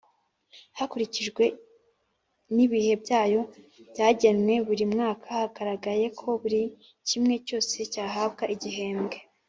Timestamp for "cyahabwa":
7.93-8.45